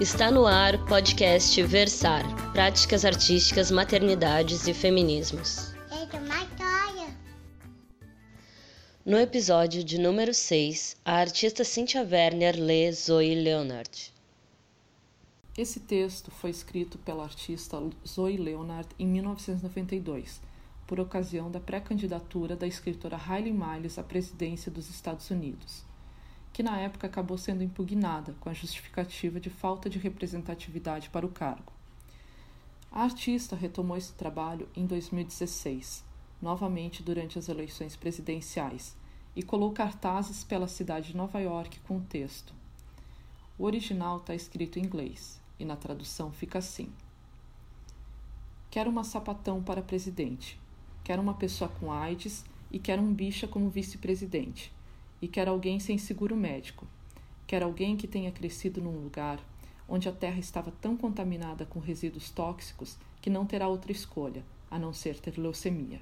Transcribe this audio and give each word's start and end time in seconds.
Está 0.00 0.30
no 0.30 0.46
ar 0.46 0.86
podcast 0.86 1.60
Versar 1.64 2.22
Práticas 2.52 3.04
Artísticas, 3.04 3.68
Maternidades 3.68 4.68
e 4.68 4.72
Feminismos. 4.72 5.74
No 9.04 9.18
episódio 9.18 9.82
de 9.82 9.98
número 9.98 10.32
6, 10.32 10.98
a 11.04 11.14
artista 11.14 11.64
Cynthia 11.64 12.02
Werner 12.08 12.54
lê 12.56 12.92
Zoe 12.92 13.34
Leonard. 13.34 14.14
Esse 15.56 15.80
texto 15.80 16.30
foi 16.30 16.50
escrito 16.50 16.96
pela 16.98 17.24
artista 17.24 17.82
Zoe 18.06 18.36
Leonard 18.36 18.88
em 19.00 19.06
1992, 19.08 20.40
por 20.86 21.00
ocasião 21.00 21.50
da 21.50 21.58
pré-candidatura 21.58 22.54
da 22.54 22.68
escritora 22.68 23.16
Hailey 23.16 23.52
Miles 23.52 23.98
à 23.98 24.04
presidência 24.04 24.70
dos 24.70 24.88
Estados 24.88 25.28
Unidos 25.28 25.87
que 26.58 26.62
na 26.64 26.76
época 26.76 27.06
acabou 27.06 27.38
sendo 27.38 27.62
impugnada 27.62 28.34
com 28.40 28.50
a 28.50 28.52
justificativa 28.52 29.38
de 29.38 29.48
falta 29.48 29.88
de 29.88 29.96
representatividade 29.96 31.08
para 31.08 31.24
o 31.24 31.28
cargo. 31.28 31.72
A 32.90 33.04
artista 33.04 33.54
retomou 33.54 33.96
esse 33.96 34.12
trabalho 34.14 34.68
em 34.74 34.84
2016, 34.84 36.04
novamente 36.42 37.00
durante 37.00 37.38
as 37.38 37.48
eleições 37.48 37.94
presidenciais, 37.94 38.96
e 39.36 39.42
colou 39.44 39.70
cartazes 39.70 40.42
pela 40.42 40.66
cidade 40.66 41.12
de 41.12 41.16
Nova 41.16 41.38
York 41.38 41.78
com 41.86 41.98
o 41.98 42.02
texto. 42.02 42.52
O 43.56 43.62
original 43.62 44.16
está 44.16 44.34
escrito 44.34 44.80
em 44.80 44.82
inglês 44.82 45.40
e 45.60 45.64
na 45.64 45.76
tradução 45.76 46.32
fica 46.32 46.58
assim: 46.58 46.92
Quero 48.68 48.90
uma 48.90 49.04
sapatão 49.04 49.62
para 49.62 49.80
presidente, 49.80 50.58
quero 51.04 51.22
uma 51.22 51.34
pessoa 51.34 51.70
com 51.70 51.92
AIDS 51.92 52.44
e 52.68 52.80
quero 52.80 53.00
um 53.00 53.14
bicha 53.14 53.46
como 53.46 53.70
vice-presidente 53.70 54.76
e 55.20 55.28
quer 55.28 55.48
alguém 55.48 55.80
sem 55.80 55.98
seguro 55.98 56.36
médico. 56.36 56.86
Quer 57.46 57.62
alguém 57.62 57.96
que 57.96 58.06
tenha 58.06 58.30
crescido 58.30 58.80
num 58.80 59.02
lugar 59.02 59.40
onde 59.88 60.08
a 60.08 60.12
terra 60.12 60.38
estava 60.38 60.70
tão 60.70 60.96
contaminada 60.96 61.64
com 61.64 61.78
resíduos 61.78 62.30
tóxicos 62.30 62.98
que 63.22 63.30
não 63.30 63.46
terá 63.46 63.66
outra 63.66 63.90
escolha 63.90 64.44
a 64.70 64.78
não 64.78 64.92
ser 64.92 65.18
ter 65.18 65.38
leucemia. 65.38 66.00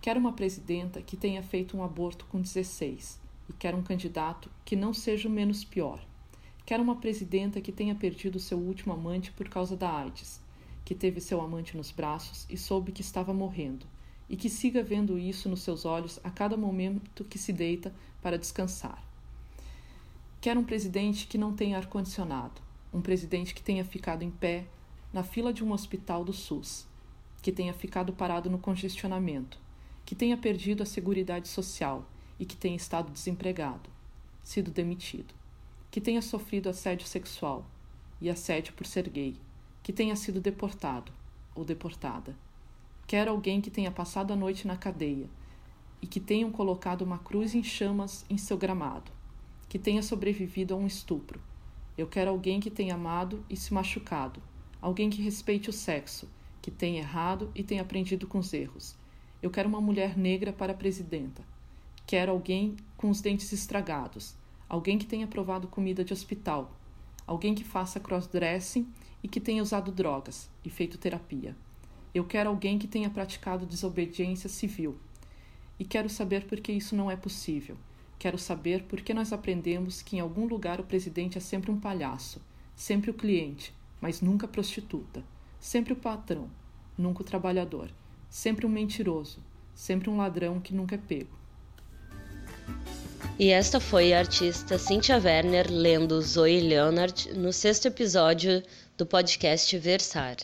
Quer 0.00 0.16
uma 0.16 0.32
presidenta 0.32 1.00
que 1.00 1.16
tenha 1.16 1.42
feito 1.42 1.76
um 1.76 1.82
aborto 1.82 2.26
com 2.26 2.40
16 2.40 3.20
e 3.48 3.52
quer 3.52 3.74
um 3.74 3.82
candidato 3.82 4.50
que 4.64 4.76
não 4.76 4.92
seja 4.92 5.28
o 5.28 5.32
menos 5.32 5.64
pior. 5.64 6.04
Quer 6.66 6.80
uma 6.80 6.96
presidenta 6.96 7.60
que 7.60 7.72
tenha 7.72 7.94
perdido 7.94 8.38
seu 8.38 8.58
último 8.58 8.92
amante 8.92 9.30
por 9.32 9.48
causa 9.48 9.76
da 9.76 9.90
AIDS, 9.90 10.40
que 10.84 10.94
teve 10.94 11.20
seu 11.20 11.40
amante 11.40 11.76
nos 11.76 11.90
braços 11.90 12.46
e 12.50 12.56
soube 12.56 12.92
que 12.92 13.00
estava 13.00 13.32
morrendo 13.32 13.86
e 14.28 14.36
que 14.36 14.50
siga 14.50 14.82
vendo 14.82 15.18
isso 15.18 15.48
nos 15.48 15.62
seus 15.62 15.84
olhos 15.84 16.20
a 16.22 16.30
cada 16.30 16.56
momento 16.56 17.24
que 17.24 17.38
se 17.38 17.52
deita 17.52 17.94
para 18.20 18.38
descansar. 18.38 19.02
Quero 20.40 20.60
um 20.60 20.64
presidente 20.64 21.26
que 21.26 21.38
não 21.38 21.54
tenha 21.54 21.78
ar-condicionado, 21.78 22.60
um 22.92 23.00
presidente 23.00 23.54
que 23.54 23.62
tenha 23.62 23.84
ficado 23.84 24.22
em 24.22 24.30
pé 24.30 24.66
na 25.12 25.22
fila 25.22 25.52
de 25.52 25.64
um 25.64 25.72
hospital 25.72 26.24
do 26.24 26.32
SUS, 26.32 26.86
que 27.40 27.50
tenha 27.50 27.72
ficado 27.72 28.12
parado 28.12 28.50
no 28.50 28.58
congestionamento, 28.58 29.58
que 30.04 30.14
tenha 30.14 30.36
perdido 30.36 30.82
a 30.82 30.86
seguridade 30.86 31.48
social 31.48 32.06
e 32.38 32.44
que 32.44 32.56
tenha 32.56 32.76
estado 32.76 33.10
desempregado, 33.10 33.88
sido 34.42 34.70
demitido, 34.70 35.34
que 35.90 36.00
tenha 36.00 36.22
sofrido 36.22 36.68
assédio 36.68 37.06
sexual 37.06 37.64
e 38.20 38.28
assédio 38.28 38.74
por 38.74 38.86
ser 38.86 39.08
gay, 39.08 39.36
que 39.82 39.92
tenha 39.92 40.14
sido 40.14 40.40
deportado 40.40 41.12
ou 41.54 41.64
deportada 41.64 42.36
Quero 43.08 43.30
alguém 43.30 43.58
que 43.62 43.70
tenha 43.70 43.90
passado 43.90 44.34
a 44.34 44.36
noite 44.36 44.66
na 44.66 44.76
cadeia 44.76 45.30
e 46.02 46.06
que 46.06 46.20
tenham 46.20 46.52
colocado 46.52 47.00
uma 47.00 47.16
cruz 47.16 47.54
em 47.54 47.62
chamas 47.62 48.22
em 48.28 48.36
seu 48.36 48.58
gramado, 48.58 49.10
que 49.66 49.78
tenha 49.78 50.02
sobrevivido 50.02 50.74
a 50.74 50.76
um 50.76 50.86
estupro. 50.86 51.40
Eu 51.96 52.06
quero 52.06 52.28
alguém 52.28 52.60
que 52.60 52.68
tenha 52.68 52.96
amado 52.96 53.42
e 53.48 53.56
se 53.56 53.72
machucado, 53.72 54.42
alguém 54.78 55.08
que 55.08 55.22
respeite 55.22 55.70
o 55.70 55.72
sexo, 55.72 56.28
que 56.60 56.70
tenha 56.70 56.98
errado 56.98 57.50
e 57.54 57.62
tenha 57.62 57.80
aprendido 57.80 58.26
com 58.26 58.40
os 58.40 58.52
erros. 58.52 58.94
Eu 59.42 59.48
quero 59.48 59.70
uma 59.70 59.80
mulher 59.80 60.14
negra 60.14 60.52
para 60.52 60.74
presidenta. 60.74 61.42
Quero 62.06 62.30
alguém 62.30 62.76
com 62.98 63.08
os 63.08 63.22
dentes 63.22 63.50
estragados, 63.52 64.36
alguém 64.68 64.98
que 64.98 65.06
tenha 65.06 65.26
provado 65.26 65.66
comida 65.66 66.04
de 66.04 66.12
hospital, 66.12 66.76
alguém 67.26 67.54
que 67.54 67.64
faça 67.64 67.98
crossdressing 67.98 68.86
e 69.22 69.28
que 69.28 69.40
tenha 69.40 69.62
usado 69.62 69.90
drogas 69.90 70.50
e 70.62 70.68
feito 70.68 70.98
terapia. 70.98 71.56
Eu 72.14 72.24
quero 72.24 72.50
alguém 72.50 72.78
que 72.78 72.86
tenha 72.86 73.10
praticado 73.10 73.66
desobediência 73.66 74.48
civil. 74.48 74.96
E 75.78 75.84
quero 75.84 76.08
saber 76.08 76.44
por 76.46 76.60
que 76.60 76.72
isso 76.72 76.96
não 76.96 77.10
é 77.10 77.16
possível. 77.16 77.76
Quero 78.18 78.36
saber 78.36 78.82
por 78.82 79.00
que 79.00 79.14
nós 79.14 79.32
aprendemos 79.32 80.02
que 80.02 80.16
em 80.16 80.20
algum 80.20 80.46
lugar 80.46 80.80
o 80.80 80.84
presidente 80.84 81.38
é 81.38 81.40
sempre 81.40 81.70
um 81.70 81.78
palhaço, 81.78 82.42
sempre 82.74 83.10
o 83.10 83.14
cliente, 83.14 83.72
mas 84.00 84.20
nunca 84.20 84.46
a 84.46 84.48
prostituta, 84.48 85.22
sempre 85.60 85.92
o 85.92 85.96
patrão, 85.96 86.50
nunca 86.96 87.22
o 87.22 87.24
trabalhador, 87.24 87.90
sempre 88.28 88.66
um 88.66 88.68
mentiroso, 88.68 89.38
sempre 89.72 90.10
um 90.10 90.16
ladrão 90.16 90.58
que 90.58 90.74
nunca 90.74 90.96
é 90.96 90.98
pego. 90.98 91.38
E 93.38 93.50
esta 93.50 93.78
foi 93.78 94.12
a 94.12 94.18
artista 94.18 94.78
Cynthia 94.78 95.16
Werner 95.16 95.68
lendo 95.70 96.20
Zoe 96.20 96.60
Leonard 96.60 97.32
no 97.34 97.52
sexto 97.52 97.86
episódio 97.86 98.62
do 98.96 99.06
podcast 99.06 99.78
Versar. 99.78 100.36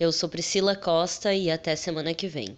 Eu 0.00 0.10
sou 0.12 0.30
Priscila 0.30 0.74
Costa 0.74 1.34
e 1.34 1.50
até 1.50 1.76
semana 1.76 2.14
que 2.14 2.26
vem. 2.26 2.56